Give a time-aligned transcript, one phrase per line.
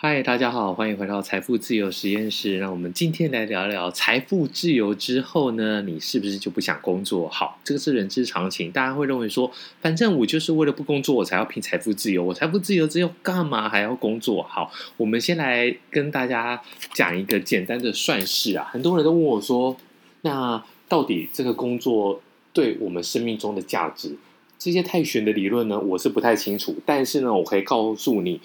[0.00, 2.58] 嗨，大家好，欢迎回到财富自由实验室。
[2.58, 7.28] 那我们今天来聊聊财富自由之后呢，你是不是就不想工作？
[7.28, 8.70] 好，这个是人之常情。
[8.70, 9.50] 大家会认为说，
[9.80, 12.22] 反正我就是为了不工作，我才要拼财富自由。
[12.22, 14.40] 我财富自由之后干嘛还要工作？
[14.44, 16.62] 好，我们先来跟大家
[16.94, 18.68] 讲一个简单的算式啊。
[18.70, 19.76] 很多人都问我说，
[20.20, 22.22] 那到底这个工作
[22.52, 24.16] 对我们生命中的价值，
[24.60, 26.76] 这些太玄的理论呢，我是不太清楚。
[26.86, 28.40] 但是呢，我可以告诉你。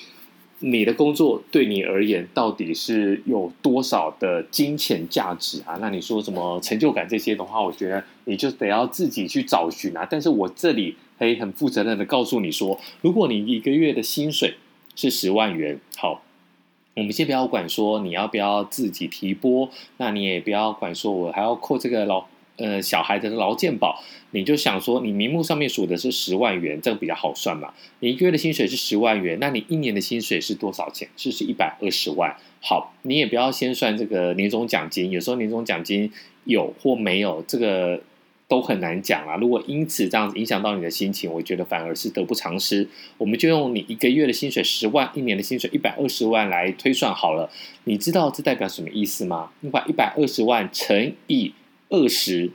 [0.66, 5.78] 你的工作对你而言到底是有多少的金钱价值啊？
[5.82, 10.08] 那你说什么成就感这些的话，我觉得你就得要自己去找寻啊。
[10.10, 14.54] 但是我这里可以很负责任的告诉你说，如果你一个月的薪水
[14.96, 16.24] 是十万元，好，
[16.96, 22.26] 我们先不要管说你要不要自己提拨，那你也不要管说我还要扣这个劳。
[22.58, 24.00] 呃，小孩的劳健保，
[24.30, 27.74] 你就想说，你名目上面数的是十万元，这个比较好算嘛。
[28.00, 31.08] 你一个月的薪水是十万元，那你一年的薪水是多少钱？
[31.16, 32.36] 就是一百二十万。
[32.62, 36.12] 好，你也不要先算这个年终奖金，有时候年终奖金
[36.46, 38.00] 有或没有，这个
[38.48, 39.36] 都很难讲啦。
[39.36, 42.88] 如果因此这样子影响到你的心情，我觉得反而是得不偿失。
[43.18, 47.50] 我们就用你一个月的薪水十万，一年的薪水一百二十万来推算好了。
[47.86, 49.50] 你知道这代表什么意思吗？
[49.62, 51.52] 你把一百二十万乘以
[51.94, 52.50] 二十，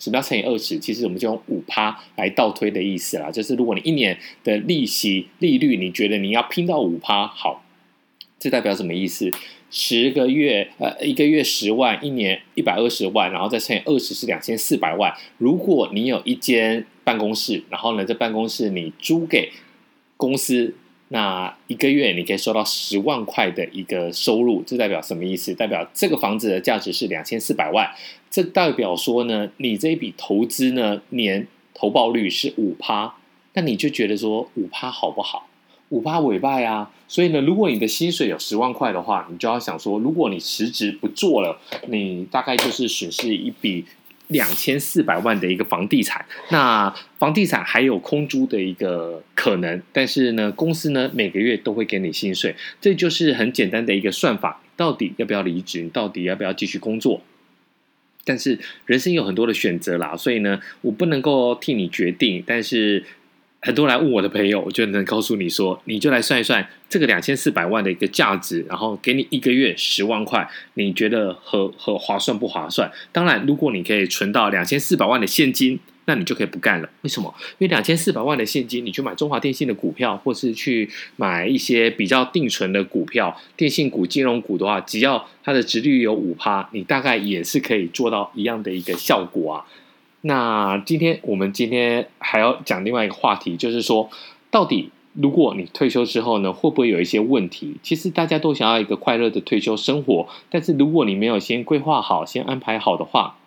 [0.00, 0.78] 什么叫乘以二十？
[0.80, 3.30] 其实我们就用五趴来倒推的意思啦。
[3.30, 7.64] 就是如果你一年的利息利率，你觉得你要拼到五趴，好，
[8.40, 9.30] 这代表什么意思？
[9.70, 15.14] 十个月，呃，一个月十万，一年一百二十万，然后再乘以二十是两千四百万。
[15.38, 19.52] 如果你有一间办公室，然后呢，这办公室你租给
[20.16, 20.74] 公司。
[21.12, 25.52] 那一个月你可以收到十万块的一个收入，这代表什么意思？
[25.54, 27.90] 代表这个房子的价值是两千四百万。
[28.30, 33.12] 这代表说呢，你这一笔投资呢，年投报率是五趴。
[33.54, 35.48] 那你就觉得说五趴好不好？
[35.88, 36.92] 五趴尾拜啊。
[37.08, 41.58] 所以呢，如果你的薪水有十万块的话，你就要想说，如果你辞职不做了，
[41.88, 43.84] 你大概就是损失一笔。
[44.30, 54.60] 两千四百万的一个房地产，那房地产还有空租的一个可能，但是呢，公司呢每个月都会给你薪水，这就是很简单的一个算法。
[54.76, 55.82] 到底要不要离职？
[55.82, 57.22] 你到底要不要继续工作？
[58.24, 63.04] 但是人生有很多的选择啦，所以呢，我不能够替你决定，但是。
[63.62, 72.90] 很多来问我的朋友，我就能告诉你说，你就来算一算这个两千四百万的一个价值，然后给你一个月十万块，你觉得合合划算不划算？
[73.12, 76.88] 当然，如果你可以存到两千四百万的现金，那你就可以不干了。
[77.02, 77.32] 为什么？
[77.58, 89.66] 因为两千四百万的现金，你去买中华电信的股票，或是去买一些比较定存的股票，电信股、金融股的话，只要它的殖利率有五趴，你大概也是可以做到一样的一个效果啊。
[90.22, 94.10] 那今天我们今天还要讲另外一个话题，就是说，
[94.50, 97.76] 到底如果你退休之后呢，会不会有一些问题？
[97.82, 103.38] 其实大家都想要一个快乐的退休生活，但是如果你没有先规划好、先安排好的话，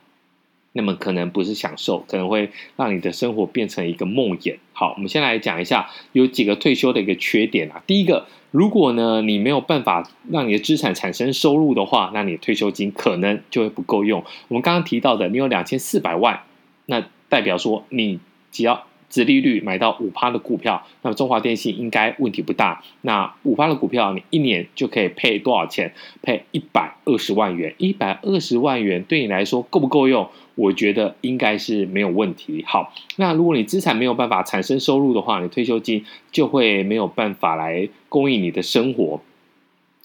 [0.72, 4.58] 那么可能不是享受，可能会让你的生活变成一个梦魇。
[4.74, 7.84] 好，我们先来讲一下有几个退休的一个缺点啊。
[7.86, 14.24] 第一个，如果呢你没有办法让你的资产产生收入的话，那你退休金可能就会不够用。
[14.48, 16.42] 我们刚刚提到的，你有两千四百万。
[16.86, 18.20] 那代表说，你
[18.52, 22.84] 只要殖利率买到五趴的股票，那么中华电信应该问题不大。
[23.02, 25.94] 那五趴的股票，你一年就可以配多少钱？
[26.22, 27.76] 配一百二十万元。
[27.78, 30.28] 一百二十万元对你来说够不够用？
[30.56, 32.64] 我觉得应该是没有问题。
[32.68, 39.22] 好，那如果你资产没有办法产生收入的话，你退休金就会没有办法来供应你的生活。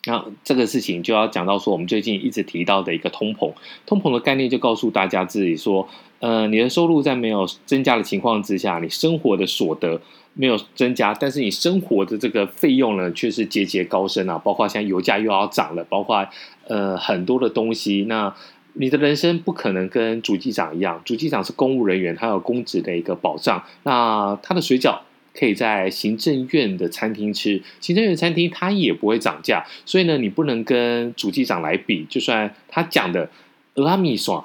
[0.08, 3.52] 那这个事情就要讲到说，我们最近一直提到的一个通膨。
[3.84, 5.86] 通膨的概念就告诉大家自己说，
[6.20, 10.00] 呃，你的收入在没有增加的情况之下，你生活的所得
[10.32, 14.38] 没有增加，但是你生活的这个费用呢，却是节节高升啊。
[14.38, 16.26] 包括像油价又要涨了，包括
[16.66, 18.06] 呃很多的东西。
[18.08, 18.34] 那
[18.72, 23.62] 你的人生不可能跟主机长一样，主机长是公务人员，他有公职的一个保障。
[23.82, 25.00] 那他的水饺。
[25.38, 32.04] 可以在行政院的餐厅吃，行政院餐厅它也不会涨价，所以呢，你不能跟主机长来比。
[32.10, 33.30] 就算他讲的
[33.76, 34.44] 阿米爽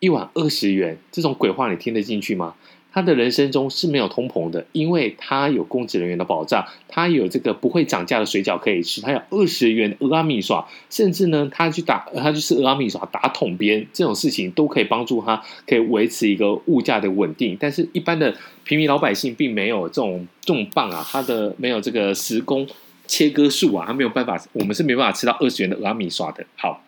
[0.00, 2.54] 一碗二十元，这种鬼话你听得进去吗？
[2.96, 10.56] 他的人生中是没有通膨的，因为他有公职人员的保障，他有这个不会涨价的水饺可以吃，他有二十元的蚵仔面线，
[10.88, 17.54] 甚至呢，他去打他去吃蚵仔面线打桶边这种事情都可以帮助他可以维持一个物价的稳定。
[17.60, 18.34] 但是，一般的
[18.64, 22.66] 平民老百姓并没有这种这种棒啊，他的没有这个时工
[23.06, 26.46] 切割术啊，他没有办法，我们是没办法吃到二十元的蚵仔面线的。
[26.56, 26.82] 好，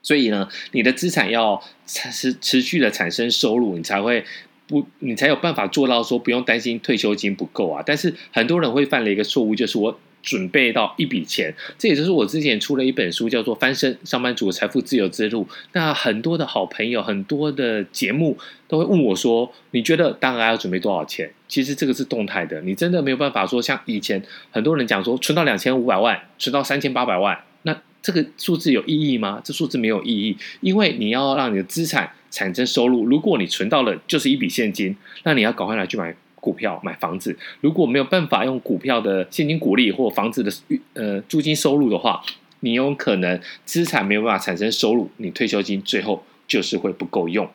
[0.00, 4.24] 所以呢，你的资产要持持续的产生收入，你才会。
[4.66, 7.82] 不，你才有办法做到说不用担心退休金不够啊！
[7.84, 11.54] 但是很多人会犯了一个错误，就是我准备到一笔钱。
[11.78, 15.44] 这也就是我之前出了一本书，叫做《翻身上班族财富自由之路》。
[15.72, 29.42] 那很多的好朋友，很多的节目都会问我说：“你觉得大概要准备多少钱？”其实这个是动态的，你真的没有办法说像以前很多人讲说存到两千五百万，存到三千八百万，那这个数字有意义吗？
[29.44, 33.06] 这数字没有意义，因为你要让你的资产产生收入。
[33.06, 36.14] 如果你存到了就是一笔现金，那你要赶快来去买。
[36.44, 40.52] 股票买房子，如果没有办法用股票的现金股利或房子的
[40.92, 42.22] 呃租金收入的话，
[42.60, 47.48] 你有可能资产没有办法产生收入，你退休金最后就是会不够用。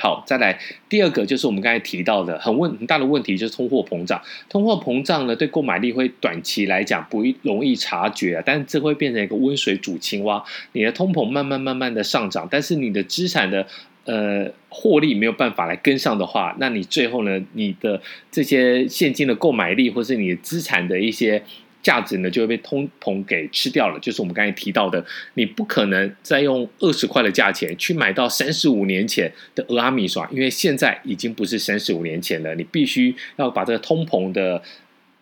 [0.00, 0.58] 好，再来
[0.88, 4.20] 第二个就是我们刚才提到的很问很大的问题，就是通货膨胀。
[4.48, 10.42] 通货膨胀呢，对购买力会短期来讲不易容易察觉啊，但是这会变成一个温水煮青蛙。
[10.72, 13.66] 你的通膨慢慢慢慢的上涨，但是你的资产的。
[14.06, 18.00] 呃，获利没有办法来跟上的话，那你最后呢，你的
[18.30, 21.40] 这些现金的购买力，或是你的资产的一些
[21.82, 23.98] 价值呢，就会被通膨给吃掉了。
[24.00, 25.04] 就是我们刚才提到的，
[25.34, 32.54] 你不可能再用二十块的价钱去买到三十五年前的蚵仔米刷，因为现在已经不是三十五年前了。
[32.54, 34.62] 你必须要把这个通膨的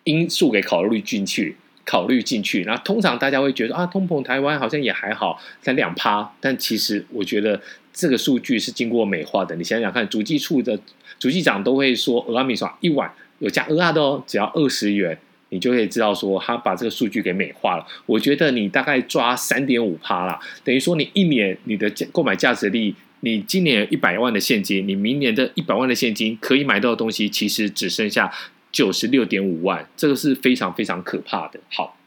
[0.03, 2.63] 因素给考虑进去，考虑进去。
[2.65, 7.61] 那通常大家会觉得啊，通膨台湾好像也还好，才两趴，但其实我觉得。
[7.91, 10.79] 这个数据是经过美化的，你想想看，主计处的
[11.17, 15.17] 主计长都会说，蚵仔面线一碗有加蚵仔的哦，只要二十元，
[15.49, 17.85] 你就可以知道说他把这个数据给美化了。
[18.05, 28.33] 我觉得你大概抓三点五趴啦，等于说你一年你的购买价值力，你今年有一百万的现金，你明年的一百万的现金可以买到的东西，其实只剩下
[28.71, 31.59] 九十六点五万，这个是非常非常可怕的。
[31.69, 31.98] 好。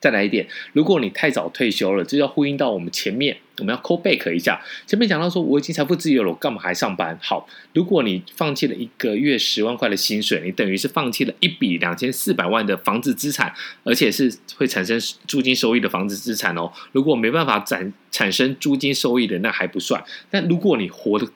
[0.00, 4.58] 再来一点，如果你太早退休了，这要呼应到我们前面，我们要 call back 一下。
[4.86, 7.18] 前面讲到说，我已经财富自由了，我干嘛还上班？
[7.20, 13.52] 好，如果你放弃了一个月十万块的薪水，你等于是放弃了一笔两千四百万的房子资产，
[13.84, 16.72] 而且是会产生租金收益的房子资产哦。
[16.92, 20.02] 如果没办法产产生租金收益的，那还不算。
[20.30, 21.28] 但如果你活的，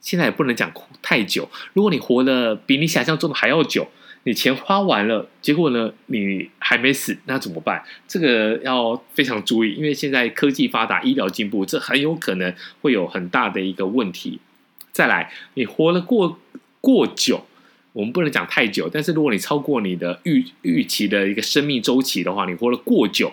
[0.00, 0.72] 现在也不能讲
[1.02, 3.88] 太久，如果你活的比你想象中的还要久。
[4.28, 5.92] 你钱花完了，结果呢？
[6.06, 7.84] 你还没死，那怎么办？
[8.08, 12.52] 这个要非常注意，因为现在科技发达，医疗进步，这很有可能
[12.82, 14.40] 会有很大的一个问题。
[14.90, 16.40] 再来，你活了过
[16.80, 17.46] 过久，
[17.92, 23.32] 我们不能讲太久，但是如果你超过你的预预期的一个生命周期的话，你活了过久。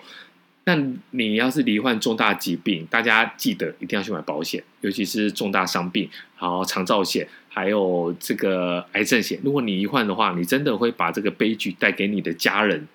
[0.66, 0.78] 那
[1.12, 9.40] 你要是罹患重大疾病，大家记得一定要去买保险，尤其是重大伤病，然后长照险，还有这个癌症险。
[9.44, 12.88] 如果你罹患的话，你真的会把这个悲剧带给你的家人。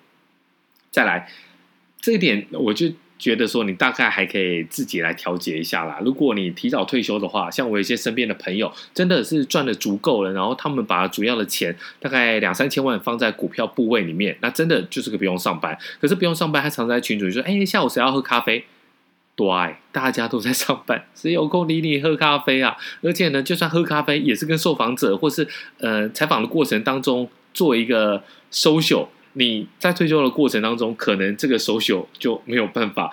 [0.91, 1.29] 再来，
[2.01, 2.91] 这一点我就。
[3.19, 5.99] 觉得说你大概还可以自己来调节一下啦。
[6.01, 15.77] 如果你提早退休的话，像我一些身边的朋友，真的是赚的足够了，然后他们把主要的钱大概两三千万放在股票部位里面，那真的就是个不用上班。
[15.99, 18.63] 可是不用上班，还常在群主说：“哎，下午谁要喝咖啡？”
[19.35, 19.47] 对，
[19.91, 22.75] 大家都在上班，谁有空理你喝咖啡啊？
[23.01, 25.47] 而且呢，就算喝咖啡，也是跟受访者或是
[25.79, 29.07] 呃采访的过程当中做一个 social。
[29.33, 33.11] 你在退休的过程当中，可能这个 social 就没有办法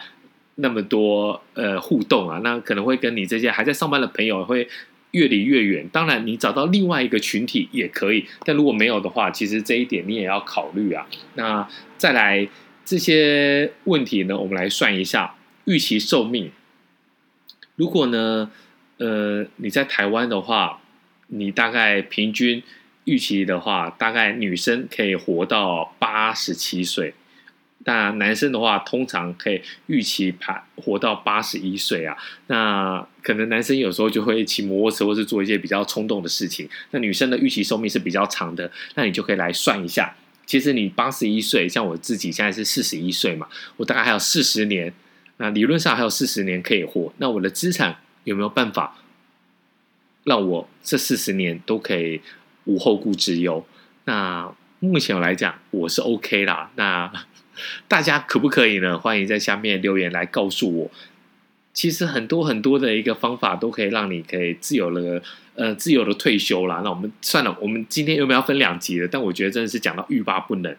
[0.57, 4.67] 那么多呃互动啊，那可能会跟你这些还在上班的朋友会
[5.11, 5.87] 越离越远。
[5.93, 11.07] 当然，你找到另外一个群体也可以，但如果没有的话，其实这一点你也要考虑啊。
[11.35, 11.69] 那
[11.99, 12.49] 再来
[12.85, 15.35] 这些问题呢，我们来算一下
[15.67, 16.51] 预期寿命。
[17.77, 18.51] 如果呢，
[18.97, 20.81] 呃，你在台湾的话，
[21.29, 22.63] 你大概平均。
[23.07, 27.15] 预期的话，大概女生可以活到八十七岁，
[27.85, 32.17] 但男生的话，通常可以预期排活到八十一岁啊。
[32.49, 36.69] 那可能男生有时候就会骑摩托车，或是做一些比较冲动的事情。
[36.91, 40.17] 那女生的预期寿命是比较长的，那你就可以来算一下。
[40.45, 43.47] 其实你八十一岁，像我自己现在是四十一岁嘛，
[43.77, 44.93] 我大概还有四十年，
[45.37, 47.13] 那理论上还有四十年可以活。
[47.19, 48.99] 那我的资产有没有办法
[50.25, 52.21] 让我这四十年都可以？
[52.67, 53.67] 无后顾之忧。
[54.05, 56.71] 那目前来讲，我是 OK 啦。
[56.77, 57.11] 那
[57.89, 58.99] 大家可不可以呢？
[58.99, 60.91] 欢迎在下面留言来告诉我。
[61.73, 65.23] 其实很多很多的一个方法都可以让你可以自由的
[65.55, 66.81] 呃自由的退休啦。
[66.85, 69.09] 那我们算了，我们今天有没有要分两集的？
[69.09, 70.75] 但我觉得真的是讲到欲罢不能。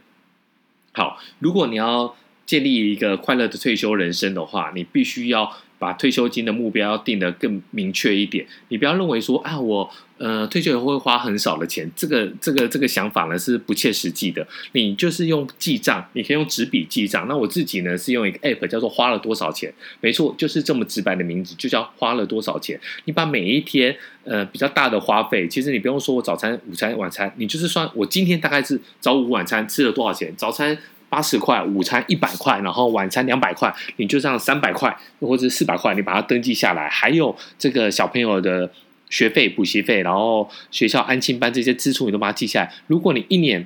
[0.94, 2.16] 好，如果你要
[2.46, 8.46] 建立一个快乐的退休人生的话，你必须要把退休金的目标要定得更明确一点。
[8.70, 9.90] 你不要认为说啊，我。
[10.20, 14.44] 呃，退休以后会花很少的钱，这个这个这个想法呢是不切实际的。
[14.72, 17.28] 你就是用记账，你可以用纸笔记账。
[17.28, 22.80] 那我自己呢是用一个 app 叫做花了多少钱，没错，就是这么直白的名字，就叫花了多少钱。
[23.06, 30.76] 你把每一天呃比较大的花费，其实你不用说我早餐、午餐、晚餐，你就是算我今天大概是早午晚餐吃了多少钱，早餐
[31.10, 38.72] 八十块，午餐一百块，然后晚餐两百块，你就这样三百块或者四百块，你把它登记下来，还有这个小朋友的
[39.10, 42.74] 学费、补习费，然后学校安亲班这些支出，你都把它记下来。
[42.88, 43.66] 如果你一年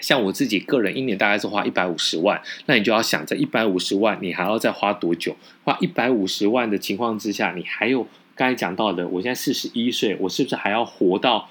[0.00, 5.36] 像我自己个人一年大概是花一百五十万，那你就要想这一百五十万，你还要再花多久？
[5.62, 11.48] 花一百五十万的情况之下，你还有刚才讲到的，我现在四十一岁，我是不是还要活到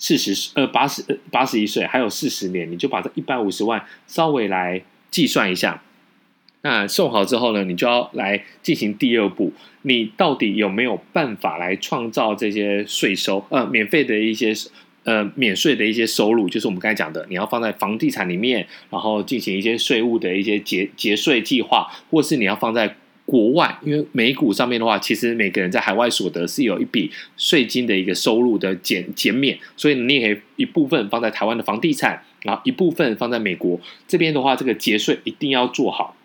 [0.00, 1.84] 四十呃八十呃八十一岁？
[1.84, 5.80] 还有四十年，你就把这一百五十万稍微来计算一下。
[6.62, 9.52] 那送好之后呢，你就要来进行第二步，
[9.82, 14.52] 你到底有没有办法来创造这些税收呃免费的一些？
[15.02, 22.96] 呃，免税的一些收入，就是我们刚才讲的，你要放在房地产里面，然后进行一些税务的一些节节税计划，或是你要放在
[23.30, 36.16] 国外，因为美股上面的话，其实每个人在海外所得是有一笔税金的一个收入的减减免，所以你也可以一部分放在台湾的房地产，然后一部分放在美国这边的话，这个节税一定要做好。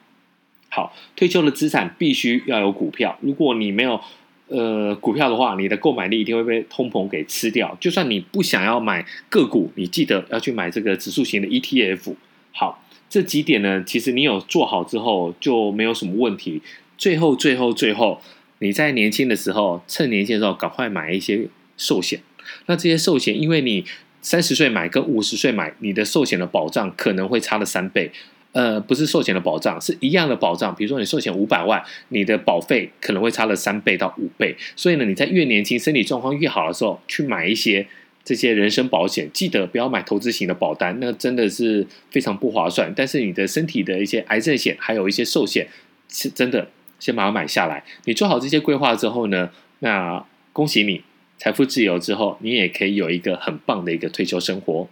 [0.69, 4.01] 好，退休的资产必须要有股票，如果你没有。
[4.47, 7.75] 呃，股票的话，你的购买力一定会被通膨给吃掉。
[7.81, 12.13] 就算你不想要买个股，你记得要去买这个指数型的 ETF。
[12.51, 16.62] 好，这几点呢，其实你有做好之后就没有什么问题。
[16.98, 18.22] 最后，最后，最后，
[18.60, 21.48] 你在年轻的时候，趁年轻的时候赶快买一些
[21.78, 22.20] 寿险。
[22.68, 23.84] 那这些寿险，因为你
[24.22, 28.12] 三十岁买跟五十岁买，你的寿险的保障可能会差了三倍。
[28.54, 30.74] 呃，不是寿险的保障，是一样的保障。
[30.74, 34.56] 比如说你寿险五百万，你的保费可能会差了三倍到五倍。
[34.78, 37.86] 所以呢，你在越年轻、身体状况越好的时候，去买一些
[38.24, 42.94] 这些人身保险，记得不要买投资型的保单，那真的是非常不划算。
[42.96, 45.68] 但是你的身体的一些癌症险，还有一些寿险，
[46.08, 47.84] 是真的先把它买下来。
[48.06, 49.50] 你做好这些规划之后呢，
[49.80, 51.02] 那恭喜你
[51.38, 54.88] 财富自由之后，你也可以有一个很棒的一个退休生活。